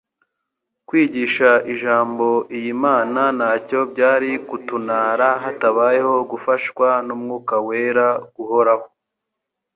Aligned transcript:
Kwigisha 0.87 1.49
Ijambo 1.73 2.27
iy'Imana 2.57 3.21
ntacyo 3.37 3.79
byari 3.91 4.29
ktunara 4.47 5.29
hatabayeho 5.43 6.15
gufashwa 6.31 6.87
n'Umwuka 7.05 7.55
wera 7.67 8.07
guhoraho. 8.35 8.85